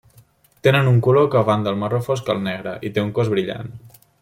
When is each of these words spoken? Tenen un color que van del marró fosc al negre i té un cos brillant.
Tenen 0.67 0.89
un 0.91 0.97
color 1.07 1.27
que 1.35 1.43
van 1.51 1.67
del 1.67 1.77
marró 1.83 2.01
fosc 2.09 2.33
al 2.35 2.41
negre 2.49 2.75
i 2.89 2.93
té 2.97 3.05
un 3.09 3.13
cos 3.21 3.31
brillant. 3.37 3.71